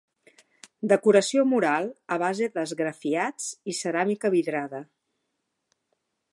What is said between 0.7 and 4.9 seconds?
Decoració mural a base d'esgrafiats i ceràmica vidrada.